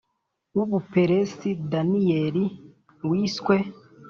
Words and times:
W 0.55 0.57
u 0.63 0.65
buperesi 0.71 1.49
daniyeli 1.71 2.45
wiswe 3.09 3.55